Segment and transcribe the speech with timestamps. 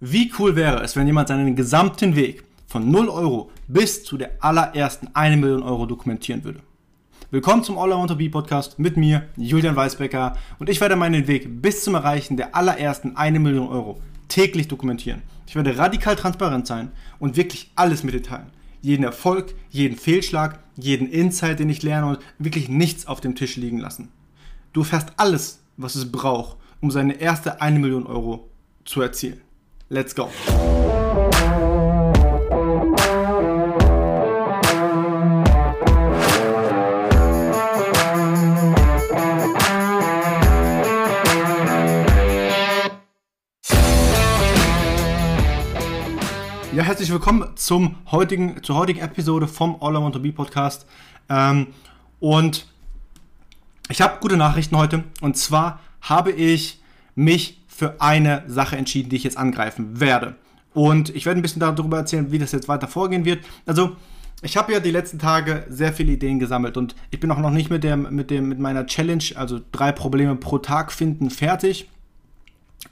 [0.00, 4.36] Wie cool wäre es, wenn jemand seinen gesamten Weg von 0 Euro bis zu der
[4.38, 6.60] allerersten 1 Million Euro dokumentieren würde?
[7.32, 11.60] Willkommen zum All to Be Podcast mit mir, Julian Weisbecker, und ich werde meinen Weg
[11.60, 13.98] bis zum Erreichen der allerersten 1 Million Euro
[14.28, 15.22] täglich dokumentieren.
[15.48, 18.52] Ich werde radikal transparent sein und wirklich alles mit dir teilen.
[18.80, 23.56] Jeden Erfolg, jeden Fehlschlag, jeden Insight, den ich lerne und wirklich nichts auf dem Tisch
[23.56, 24.10] liegen lassen.
[24.72, 28.48] Du erfährst alles, was es braucht, um seine erste 1 Million Euro
[28.84, 29.40] zu erzielen.
[29.90, 30.28] Let's go!
[46.74, 50.84] Ja, herzlich willkommen zum heutigen, zur heutigen Episode vom All I Want to Be Podcast.
[51.30, 51.68] Ähm,
[52.20, 52.66] und
[53.88, 55.04] ich habe gute Nachrichten heute.
[55.22, 56.82] Und zwar habe ich
[57.14, 60.34] mich für eine Sache entschieden, die ich jetzt angreifen werde.
[60.74, 63.44] Und ich werde ein bisschen darüber erzählen, wie das jetzt weiter vorgehen wird.
[63.66, 63.94] Also,
[64.42, 67.52] ich habe ja die letzten Tage sehr viele Ideen gesammelt und ich bin auch noch
[67.52, 71.88] nicht mit, dem, mit, dem, mit meiner Challenge, also drei Probleme pro Tag finden, fertig.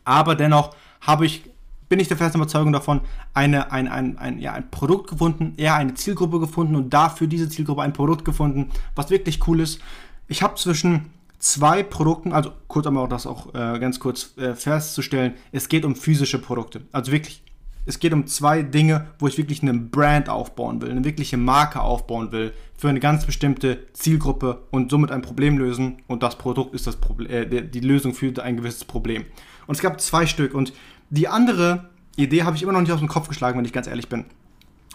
[0.05, 1.43] Aber dennoch habe ich,
[1.89, 3.01] bin ich der festen Überzeugung davon,
[3.35, 7.49] eine, ein, ein, ein, ja, ein Produkt gefunden, eher eine Zielgruppe gefunden und dafür diese
[7.49, 9.81] Zielgruppe ein Produkt gefunden, was wirklich cool ist.
[10.29, 11.11] Ich habe zwischen
[11.47, 15.85] zwei Produkten, also kurz einmal auch das auch äh, ganz kurz äh, festzustellen, es geht
[15.85, 16.83] um physische Produkte.
[16.91, 17.45] Also wirklich,
[17.85, 21.81] es geht um zwei Dinge, wo ich wirklich eine Brand aufbauen will, eine wirkliche Marke
[21.81, 26.03] aufbauen will für eine ganz bestimmte Zielgruppe und somit ein Problem lösen.
[26.09, 29.25] Und das Produkt ist das Problem, äh, die Lösung für ein gewisses Problem.
[29.69, 30.73] Und es gab zwei Stück und
[31.11, 33.87] die andere Idee habe ich immer noch nicht aus dem Kopf geschlagen, wenn ich ganz
[33.87, 34.25] ehrlich bin.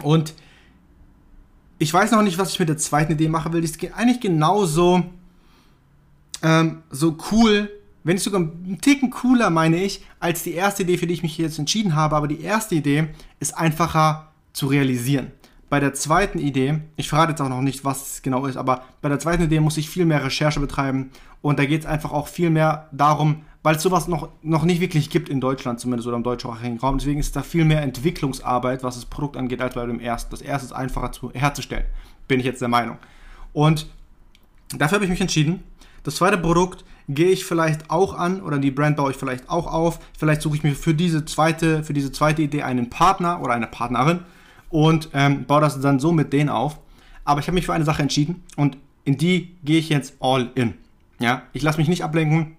[0.02, 0.34] Und
[1.78, 3.62] ich weiß noch nicht, was ich mit der zweiten Idee machen will.
[3.62, 5.04] Die ist eigentlich genauso
[6.42, 7.70] ähm, so cool,
[8.04, 11.22] wenn nicht sogar einen Ticken cooler, meine ich, als die erste Idee, für die ich
[11.22, 12.16] mich jetzt entschieden habe.
[12.16, 13.08] Aber die erste Idee
[13.40, 15.32] ist einfacher zu realisieren.
[15.70, 18.82] Bei der zweiten Idee, ich verrate jetzt auch noch nicht, was es genau ist, aber
[19.00, 22.12] bei der zweiten Idee muss ich viel mehr Recherche betreiben und da geht es einfach
[22.12, 26.06] auch viel mehr darum, weil es sowas noch, noch nicht wirklich gibt in Deutschland zumindest
[26.06, 26.98] oder im deutschsprachigen Raum.
[26.98, 30.30] Deswegen ist da viel mehr Entwicklungsarbeit, was das Produkt angeht, als bei dem ersten.
[30.30, 31.86] Das erste ist einfacher zu, herzustellen,
[32.28, 32.98] bin ich jetzt der Meinung.
[33.54, 33.86] Und
[34.76, 35.62] dafür habe ich mich entschieden,
[36.02, 39.66] das zweite Produkt gehe ich vielleicht auch an oder die Brand baue ich vielleicht auch
[39.66, 39.98] auf.
[40.16, 43.66] Vielleicht suche ich mir für diese zweite, für diese zweite Idee einen Partner oder eine
[43.66, 44.20] Partnerin
[44.70, 46.78] und ähm, baue das dann so mit denen auf.
[47.24, 50.50] Aber ich habe mich für eine Sache entschieden und in die gehe ich jetzt all
[50.54, 50.74] in.
[51.18, 52.56] Ja, ich lasse mich nicht ablenken.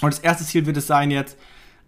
[0.00, 1.36] Und das erste Ziel wird es sein, jetzt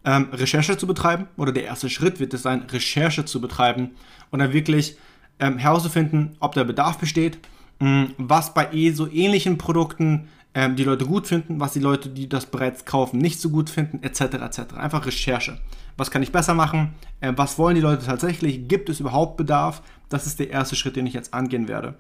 [0.04, 3.92] ähm, Recherche zu betreiben, oder der erste Schritt wird es sein, Recherche zu betreiben
[4.30, 4.96] und dann wirklich
[5.38, 7.38] ähm, herauszufinden, ob der Bedarf besteht,
[7.80, 12.08] mh, was bei eh so ähnlichen Produkten ähm, die Leute gut finden, was die Leute,
[12.08, 14.20] die das bereits kaufen, nicht so gut finden, etc.
[14.20, 14.74] etc.
[14.76, 15.58] Einfach Recherche.
[15.96, 16.94] Was kann ich besser machen?
[17.20, 18.68] Äh, was wollen die Leute tatsächlich?
[18.68, 19.82] Gibt es überhaupt Bedarf?
[20.08, 21.94] Das ist der erste Schritt, den ich jetzt angehen werde.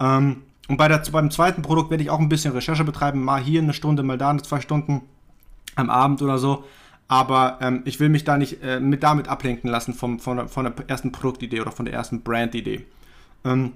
[0.00, 3.40] Ähm, und bei der, beim zweiten Produkt werde ich auch ein bisschen Recherche betreiben, mal
[3.40, 5.02] hier eine Stunde, mal da eine zwei Stunden
[5.74, 6.64] am Abend oder so.
[7.08, 10.48] Aber ähm, ich will mich da nicht äh, mit damit ablenken lassen vom, von, der,
[10.48, 12.84] von der ersten Produktidee oder von der ersten Brandidee.
[13.44, 13.74] Ähm,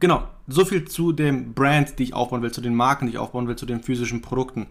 [0.00, 3.18] genau, so viel zu dem Brand, die ich aufbauen will, zu den Marken, die ich
[3.18, 4.66] aufbauen will, zu den physischen Produkten.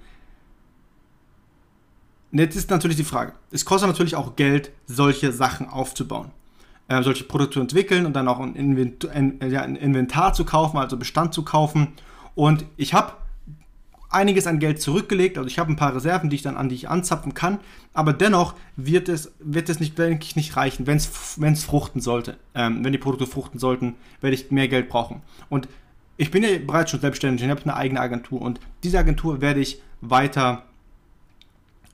[2.32, 6.32] Jetzt ist natürlich die Frage, es kostet natürlich auch Geld, solche Sachen aufzubauen.
[6.88, 10.46] Äh, solche Produkte zu entwickeln und dann auch ein Inventar, ein, ja, ein Inventar zu
[10.46, 11.94] kaufen, also Bestand zu kaufen.
[12.36, 13.14] Und ich habe
[14.16, 16.76] einiges an Geld zurückgelegt, also ich habe ein paar Reserven, die ich dann an die
[16.76, 17.60] ich anzapfen kann,
[17.94, 22.38] aber dennoch wird es, wird es nicht, denke ich, nicht reichen, wenn es fruchten sollte.
[22.56, 25.22] Ähm, wenn die Produkte fruchten sollten, werde ich mehr Geld brauchen.
[25.50, 25.68] Und
[26.18, 29.60] ich bin ja bereits schon selbstständig, ich habe eine eigene Agentur und diese Agentur werde
[29.60, 30.64] ich weiter,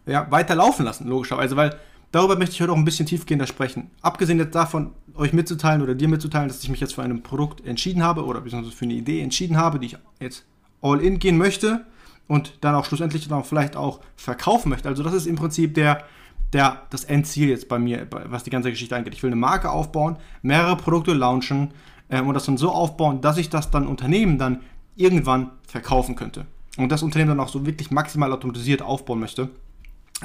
[0.05, 1.75] ja, weiter laufen lassen, logischerweise, weil
[2.11, 3.89] darüber möchte ich heute auch ein bisschen tiefgehender sprechen.
[4.01, 7.65] Abgesehen jetzt davon, euch mitzuteilen oder dir mitzuteilen, dass ich mich jetzt für ein Produkt
[7.65, 10.45] entschieden habe oder beziehungsweise für eine Idee entschieden habe, die ich jetzt
[10.81, 11.85] all in gehen möchte,
[12.31, 14.87] und dann auch schlussendlich dann auch vielleicht auch verkaufen möchte.
[14.87, 16.05] Also das ist im Prinzip der,
[16.53, 19.13] der, das Endziel jetzt bei mir, was die ganze Geschichte angeht.
[19.13, 21.73] Ich will eine Marke aufbauen, mehrere Produkte launchen
[22.09, 24.61] ähm, und das dann so aufbauen, dass ich das dann Unternehmen dann
[24.95, 26.45] irgendwann verkaufen könnte.
[26.77, 29.49] Und das Unternehmen dann auch so wirklich maximal automatisiert aufbauen möchte,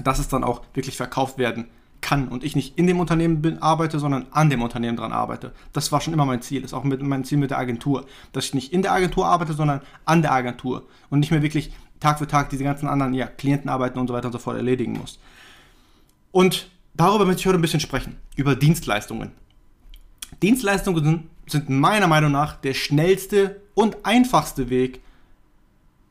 [0.05, 1.67] dass es dann auch wirklich verkauft werden
[2.01, 5.53] kann und ich nicht in dem Unternehmen bin, arbeite, sondern an dem Unternehmen dran arbeite.
[5.73, 6.63] Das war schon immer mein Ziel.
[6.63, 8.07] Das ist auch mit, mein Ziel mit der Agentur.
[8.33, 11.73] Dass ich nicht in der Agentur arbeite, sondern an der Agentur und nicht mehr wirklich
[12.01, 14.93] Tag für Tag diese ganzen anderen ja, Klientenarbeiten und so weiter und so fort erledigen
[14.93, 15.19] muss.
[16.33, 19.33] Und darüber möchte ich heute ein bisschen sprechen, über Dienstleistungen.
[20.43, 25.01] Dienstleistungen sind meiner Meinung nach der schnellste und einfachste Weg,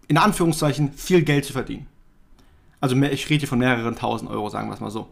[0.07, 1.87] in Anführungszeichen viel Geld zu verdienen.
[2.79, 5.09] Also ich rede hier von mehreren tausend Euro, sagen wir es mal so.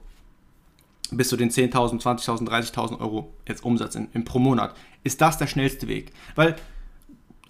[1.11, 4.75] bis zu den 10.000, 20.000, 30.000 Euro jetzt Umsatz in, in, pro Monat.
[5.03, 6.11] Ist das der schnellste Weg?
[6.35, 6.55] Weil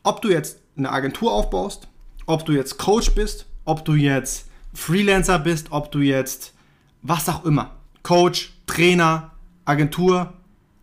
[0.03, 1.87] ob du jetzt eine Agentur aufbaust,
[2.25, 6.53] ob du jetzt Coach bist, ob du jetzt Freelancer bist, ob du jetzt
[7.01, 7.71] was auch immer,
[8.01, 9.31] Coach, Trainer,
[9.65, 10.33] Agentur,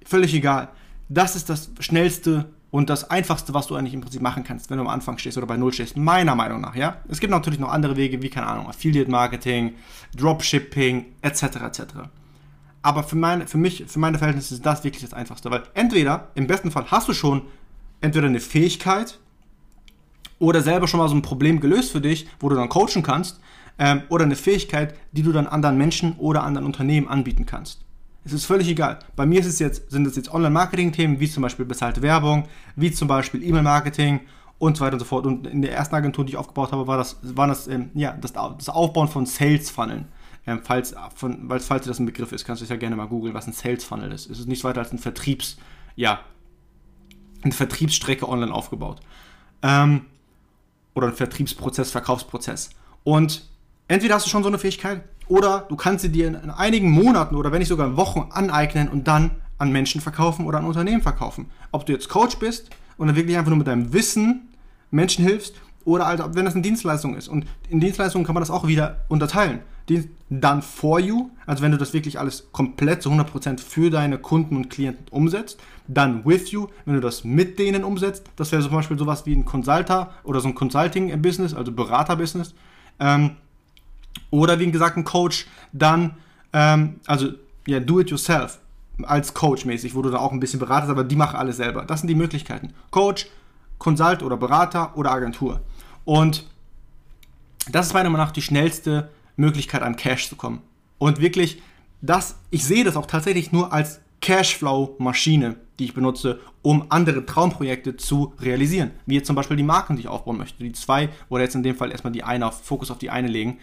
[0.05, 0.69] völlig egal.
[1.09, 4.77] Das ist das schnellste und das einfachste, was du eigentlich im Prinzip machen kannst, wenn
[4.79, 6.99] du am Anfang stehst oder bei Null stehst, meiner Meinung nach, ja.
[7.09, 9.75] Es gibt natürlich noch andere Wege, wie, keine Ahnung, Affiliate Marketing,
[10.17, 11.83] Dropshipping, etc., etc.
[12.83, 16.29] Aber für, meine, für mich, für meine Verhältnisse ist das wirklich das Einfachste, weil entweder,
[16.35, 17.43] im besten Fall hast du schon
[18.01, 19.19] entweder eine Fähigkeit
[20.41, 23.39] oder selber schon mal so ein Problem gelöst für dich, wo du dann coachen kannst,
[23.79, 27.85] ähm, oder eine Fähigkeit, die du dann anderen Menschen oder anderen Unternehmen anbieten kannst.
[28.25, 28.99] Es ist völlig egal.
[29.17, 32.91] Bei mir ist es jetzt, sind es jetzt Online-Marketing-Themen, wie zum Beispiel bezahlte Werbung, wie
[32.91, 34.21] zum Beispiel E-Mail-Marketing
[34.59, 35.25] und so weiter und so fort.
[35.25, 38.13] Und in der ersten Agentur, die ich aufgebaut habe, war das, war das, ähm, ja,
[38.13, 40.09] das, das Aufbauen von Sales-Funneln.
[40.47, 43.07] Ähm, falls, von, weil, falls das ein Begriff ist, kannst du es ja gerne mal
[43.07, 44.29] googeln, was ein Sales-Funnel ist.
[44.29, 45.57] Es ist nichts weiter als ein Vertriebs,
[45.97, 46.21] ja,
[47.43, 49.01] eine Vertriebsstrecke online aufgebaut.
[49.63, 50.03] Ähm,
[50.95, 52.71] oder ein Vertriebsprozess, Verkaufsprozess.
[53.05, 53.49] Und
[53.89, 57.37] entweder hast du schon so eine Fähigkeit oder du kannst sie dir in einigen Monaten
[57.37, 61.51] oder wenn nicht sogar Wochen aneignen und dann an Menschen verkaufen oder an Unternehmen verkaufen.
[61.71, 64.49] Ob du jetzt Coach bist und dann wirklich einfach nur mit deinem Wissen
[64.91, 65.55] Menschen hilfst
[65.85, 67.29] oder halt, wenn das eine Dienstleistung ist.
[67.29, 69.61] Und in Dienstleistungen kann man das auch wieder unterteilen.
[70.33, 74.57] Done for you, also wenn du das wirklich alles komplett zu 100% für deine Kunden
[74.57, 75.59] und Klienten umsetzt.
[75.89, 78.23] Done with you, wenn du das mit denen umsetzt.
[78.37, 82.55] Das wäre zum Beispiel sowas wie ein Consulter oder so ein Consulting-Business, also Berater-Business.
[83.01, 83.33] Ähm,
[84.31, 86.13] oder wie gesagt ein Coach, dann,
[86.53, 87.31] ähm, also
[87.67, 88.61] ja, do it yourself
[89.03, 91.85] als Coach mäßig, wo du da auch ein bisschen beratest, aber die machen alles selber.
[91.85, 92.73] Das sind die Möglichkeiten.
[92.91, 93.27] Coach,
[93.79, 95.61] Consult oder Berater oder Agentur.
[96.11, 96.45] Und
[97.71, 100.61] das ist meiner Meinung nach die schnellste Möglichkeit, an Cash zu kommen.
[100.99, 101.63] Und wirklich,
[102.01, 107.97] das, ich sehe das auch tatsächlich nur als Cashflow-Maschine, die ich benutze, um andere Traumprojekte
[107.97, 108.91] zu realisieren.
[109.07, 110.65] Wie jetzt zum Beispiel die Marken, die ich aufbauen möchte.
[110.65, 113.29] Die zwei oder jetzt in dem Fall erstmal die eine auf Fokus auf die eine
[113.29, 113.61] legen.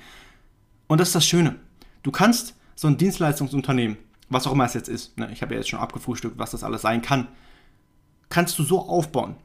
[0.88, 1.58] Und das ist das Schöne.
[2.02, 3.98] Du kannst so ein Dienstleistungsunternehmen,
[4.30, 6.64] was auch immer es jetzt ist, ne, ich habe ja jetzt schon abgefrühstückt, was das
[6.64, 7.28] alles sein kann,
[8.30, 9.36] kannst du so aufbauen,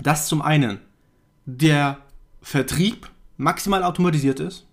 [0.00, 0.80] dass zum einen
[1.50, 1.96] der
[2.42, 3.08] Vertrieb
[3.38, 4.66] maximal automatisiert ist,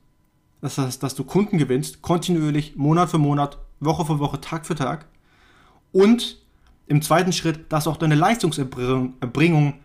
[0.61, 4.75] das heißt, dass du Kunden gewinnst, kontinuierlich, Monat für Monat, Woche für Woche, Tag für
[4.75, 5.05] Tag
[5.91, 6.37] und
[6.87, 9.75] im zweiten Schritt, dass du auch deine Leistungserbringung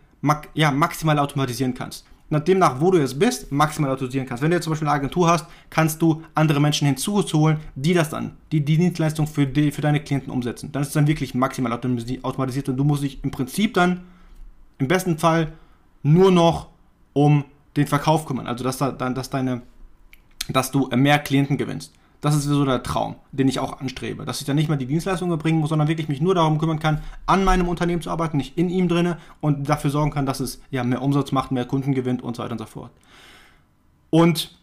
[0.54, 4.42] ja, maximal automatisieren kannst nach demnach, wo du jetzt bist, maximal automatisieren kannst.
[4.42, 8.10] Wenn du jetzt zum Beispiel eine Agentur hast, kannst du andere Menschen hinzuholen, die das
[8.10, 10.70] dann, die die Dienstleistung für, die, für deine Klienten umsetzen.
[10.70, 14.02] Dann ist es dann wirklich maximal automatisiert und du musst dich im Prinzip dann
[14.78, 15.52] im besten Fall
[16.02, 16.69] nur noch
[17.12, 17.44] um
[17.76, 18.46] den Verkauf kümmern.
[18.46, 19.62] Also dass, da, dass, deine,
[20.48, 21.92] dass du mehr Klienten gewinnst.
[22.20, 24.26] Das ist so der Traum, den ich auch anstrebe.
[24.26, 26.78] Dass ich dann nicht mehr die Dienstleistungen erbringen muss, sondern wirklich mich nur darum kümmern
[26.78, 30.40] kann, an meinem Unternehmen zu arbeiten, nicht in ihm drinne und dafür sorgen kann, dass
[30.40, 32.90] es ja, mehr Umsatz macht, mehr Kunden gewinnt und so weiter und so fort.
[34.10, 34.58] Und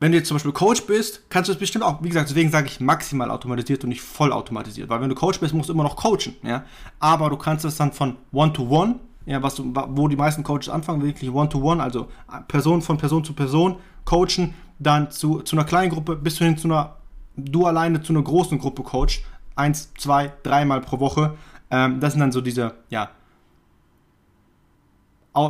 [0.00, 2.50] wenn du jetzt zum Beispiel Coach bist, kannst du es bestimmt auch, wie gesagt, deswegen
[2.50, 5.72] sage ich maximal automatisiert und nicht voll automatisiert, weil wenn du Coach bist, musst du
[5.72, 6.64] immer noch coachen, ja.
[6.98, 10.68] Aber du kannst es dann von One-to-One, -One, ja, was du, wo die meisten Coaches
[10.68, 12.08] anfangen, wirklich One-to-One, -One, also
[12.48, 16.68] Person von Person zu Person coachen, dann zu, zu einer kleinen Gruppe bis hin zu
[16.68, 16.96] einer,
[17.36, 19.22] du alleine zu einer großen Gruppe coach,
[19.56, 21.36] eins, zwei, dreimal pro Woche.
[21.70, 23.10] Ähm, das sind dann so diese, ja,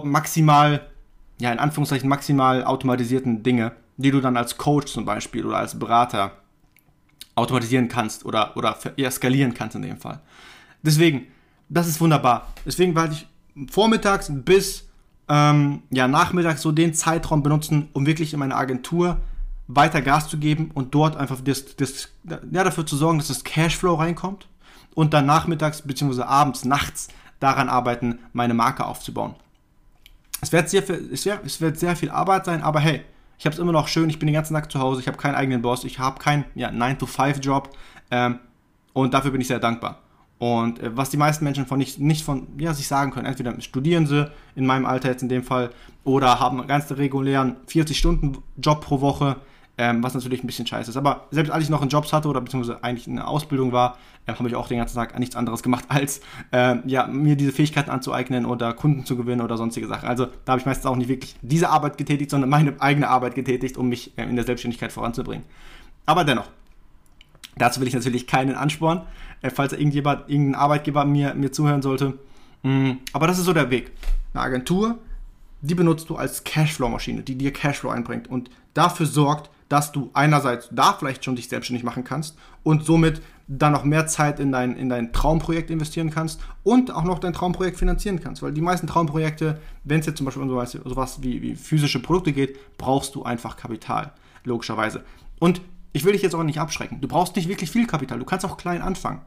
[0.02, 0.88] maximal,
[1.40, 5.78] ja, in Anführungszeichen maximal automatisierten Dinge, die du dann als Coach zum Beispiel oder als
[5.78, 6.32] Berater
[7.34, 8.76] automatisieren kannst oder, oder
[9.10, 10.20] skalieren kannst in dem Fall.
[10.82, 11.26] Deswegen,
[11.68, 12.48] das ist wunderbar.
[12.64, 13.26] Deswegen werde ich
[13.70, 14.88] vormittags bis
[15.28, 19.18] ähm, ja, nachmittags so den Zeitraum benutzen, um wirklich in meiner Agentur
[19.66, 23.44] weiter Gas zu geben und dort einfach das, das, ja, dafür zu sorgen, dass das
[23.44, 24.46] Cashflow reinkommt
[24.94, 26.22] und dann nachmittags bzw.
[26.22, 27.08] abends, nachts
[27.40, 29.34] daran arbeiten, meine Marke aufzubauen.
[30.40, 33.02] Es wird, sehr viel, es, wird, es wird sehr viel Arbeit sein, aber hey,
[33.38, 35.16] ich habe es immer noch schön, ich bin den ganzen Tag zu Hause, ich habe
[35.16, 37.70] keinen eigenen Boss, ich habe keinen ja, 9-to-5-Job
[38.10, 38.38] ähm,
[38.92, 40.00] und dafür bin ich sehr dankbar.
[40.38, 43.60] Und äh, was die meisten Menschen von nicht, nicht von ja, sich sagen können, entweder
[43.60, 45.70] studieren sie, in meinem Alter jetzt in dem Fall,
[46.04, 49.36] oder haben einen ganz regulären 40-Stunden-Job pro Woche,
[49.76, 50.96] ähm, was natürlich ein bisschen scheiße ist.
[50.96, 53.98] Aber selbst als ich noch einen Jobs hatte oder beziehungsweise eigentlich in der Ausbildung war,
[54.26, 56.20] äh, habe ich auch den ganzen Tag nichts anderes gemacht, als
[56.52, 60.08] äh, ja, mir diese Fähigkeiten anzueignen oder Kunden zu gewinnen oder sonstige Sachen.
[60.08, 63.34] Also da habe ich meistens auch nicht wirklich diese Arbeit getätigt, sondern meine eigene Arbeit
[63.34, 65.44] getätigt, um mich äh, in der Selbstständigkeit voranzubringen.
[66.06, 66.48] Aber dennoch,
[67.56, 69.04] dazu will ich natürlich keinen anspornen,
[69.42, 72.18] äh, falls irgendjemand, irgendein Arbeitgeber mir, mir zuhören sollte.
[72.62, 73.92] Mm, aber das ist so der Weg.
[74.32, 74.98] Eine Agentur,
[75.60, 80.68] die benutzt du als Cashflow-Maschine, die dir Cashflow einbringt und dafür sorgt, dass du einerseits
[80.70, 84.76] da vielleicht schon dich selbstständig machen kannst und somit dann noch mehr Zeit in dein,
[84.76, 88.42] in dein Traumprojekt investieren kannst und auch noch dein Traumprojekt finanzieren kannst.
[88.42, 92.00] Weil die meisten Traumprojekte, wenn es jetzt zum Beispiel um sowas, sowas wie, wie physische
[92.00, 94.12] Produkte geht, brauchst du einfach Kapital,
[94.44, 95.04] logischerweise.
[95.38, 95.60] Und
[95.94, 97.00] ich will dich jetzt auch nicht abschrecken.
[97.00, 98.18] Du brauchst nicht wirklich viel Kapital.
[98.18, 99.22] Du kannst auch klein anfangen.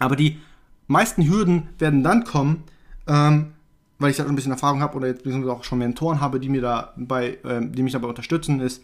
[0.00, 0.40] Aber die
[0.88, 2.64] meisten Hürden werden dann kommen,
[3.06, 3.52] ähm,
[4.00, 6.60] weil ich da ein bisschen Erfahrung habe oder jetzt auch schon Mentoren habe, die mir
[6.60, 8.82] dabei, ähm, die mich dabei unterstützen, ist,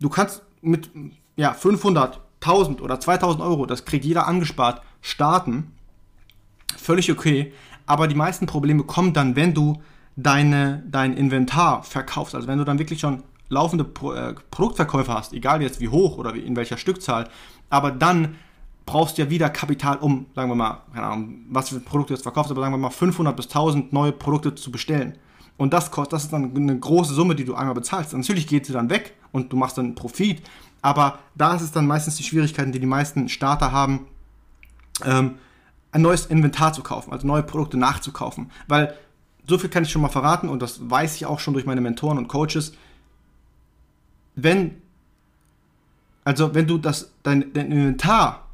[0.00, 0.90] du kannst mit
[1.36, 5.72] ja, 500, 1000 oder 2000 Euro, das kriegt jeder angespart, starten.
[6.78, 7.52] Völlig okay.
[7.84, 9.82] Aber die meisten Probleme kommen dann, wenn du
[10.16, 12.34] deine, dein Inventar verkaufst.
[12.34, 16.18] Also wenn du dann wirklich schon laufende Pro, äh, Produktverkäufe hast, egal jetzt wie hoch
[16.18, 17.28] oder wie, in welcher Stückzahl,
[17.70, 18.36] aber dann
[18.86, 22.14] brauchst du ja wieder Kapital, um, sagen wir mal, keine Ahnung, was für Produkte du
[22.14, 25.16] jetzt verkaufst, aber sagen wir mal 500 bis 1000 neue Produkte zu bestellen.
[25.56, 28.14] Und das kostet, das ist dann eine große Summe, die du einmal bezahlst.
[28.14, 30.42] natürlich geht sie dann weg und du machst dann Profit,
[30.80, 34.06] aber da ist es dann meistens die Schwierigkeiten, die die meisten Starter haben,
[35.04, 35.36] ähm,
[35.92, 38.50] ein neues Inventar zu kaufen, also neue Produkte nachzukaufen.
[38.66, 38.96] Weil
[39.46, 41.80] so viel kann ich schon mal verraten und das weiß ich auch schon durch meine
[41.80, 42.72] Mentoren und Coaches.
[44.34, 44.76] Wenn,
[46.24, 48.48] also wenn du das, dein, dein Inventar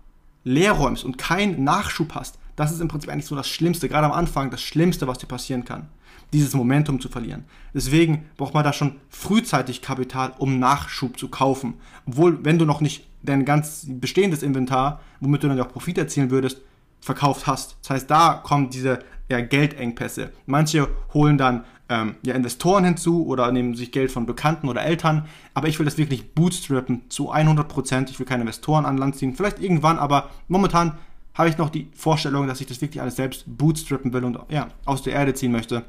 [0.45, 4.07] leer räumst und keinen Nachschub hast, das ist im Prinzip eigentlich so das Schlimmste, gerade
[4.07, 5.89] am Anfang das Schlimmste, was dir passieren kann,
[6.33, 7.45] dieses Momentum zu verlieren.
[7.73, 11.75] Deswegen braucht man da schon frühzeitig Kapital, um Nachschub zu kaufen.
[12.07, 16.31] Obwohl, wenn du noch nicht dein ganz bestehendes Inventar, womit du dann auch Profit erzielen
[16.31, 16.61] würdest,
[17.01, 17.77] verkauft hast.
[17.83, 20.33] Das heißt, da kommen diese ja, Geldengpässe.
[20.47, 25.27] Manche holen dann ähm, ja, Investoren hinzu oder nehmen sich Geld von Bekannten oder Eltern.
[25.55, 28.11] Aber ich will das wirklich bootstrappen zu 100%.
[28.11, 29.35] Ich will keine Investoren an Land ziehen.
[29.35, 30.99] Vielleicht irgendwann, aber momentan
[31.35, 34.69] habe ich noch die Vorstellung, dass ich das wirklich alles selbst bootstrappen will und ja,
[34.85, 35.85] aus der Erde ziehen möchte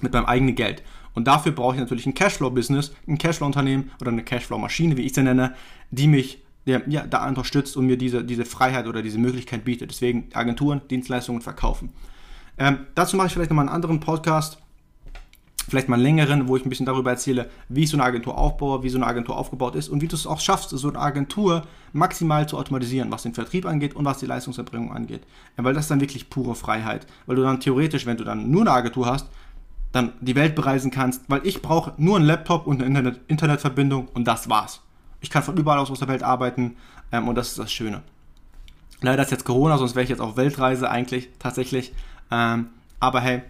[0.00, 0.82] mit meinem eigenen Geld.
[1.14, 5.22] Und dafür brauche ich natürlich ein Cashflow-Business, ein Cashflow-Unternehmen oder eine Cashflow-Maschine, wie ich sie
[5.22, 5.54] nenne,
[5.90, 9.90] die mich ja, da unterstützt und mir diese, diese Freiheit oder diese Möglichkeit bietet.
[9.90, 11.90] Deswegen Agenturen, Dienstleistungen verkaufen.
[12.58, 14.58] Ähm, dazu mache ich vielleicht nochmal einen anderen Podcast,
[15.68, 18.36] vielleicht mal einen längeren, wo ich ein bisschen darüber erzähle, wie ich so eine Agentur
[18.36, 20.98] aufbaue, wie so eine Agentur aufgebaut ist und wie du es auch schaffst, so eine
[20.98, 25.22] Agentur maximal zu automatisieren, was den Vertrieb angeht und was die Leistungserbringung angeht.
[25.56, 27.06] Weil das ist dann wirklich pure Freiheit.
[27.26, 29.28] Weil du dann theoretisch, wenn du dann nur eine Agentur hast,
[29.92, 34.08] dann die Welt bereisen kannst, weil ich brauche nur einen Laptop und eine Internet Internetverbindung
[34.14, 34.80] und das war's.
[35.20, 36.76] Ich kann von überall aus aus der Welt arbeiten
[37.12, 38.02] ähm, und das ist das Schöne.
[39.02, 41.92] Leider ist jetzt Corona, sonst wäre ich jetzt auf Weltreise eigentlich tatsächlich.
[42.30, 42.68] Ähm,
[43.00, 43.42] aber hey,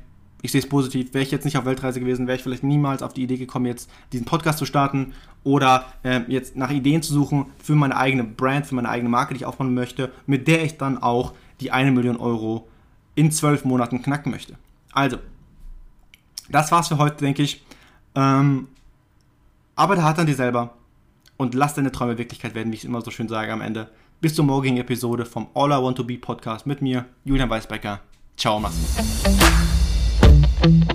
[0.43, 1.15] ich sehe es positiv.
[1.15, 3.67] Wäre ich jetzt nicht auf Weltreise gewesen, wäre ich vielleicht niemals auf die Idee gekommen,
[3.67, 8.25] jetzt diesen Podcast zu starten oder äh, jetzt nach Ideen zu suchen für meine eigene
[8.25, 11.71] Brand, für meine eigene Marke, die ich aufbauen möchte, mit der ich dann auch die
[11.71, 12.69] eine Million Euro
[13.15, 14.57] in zwölf Monaten knacken möchte.
[14.93, 15.19] Also,
[16.51, 17.65] das war's für heute, denke ich.
[18.15, 18.69] Ähm,
[19.77, 20.75] arbeite hart an dir selber
[21.37, 23.91] und lass deine Träume Wirklichkeit werden, wie ich immer so schön sage am Ende.
[24.21, 28.01] Bis zur morgigen Episode vom All I Want to Be Podcast mit mir, Julian Weisbecker.
[28.37, 29.82] Ciao, mach's.
[30.63, 30.92] thank you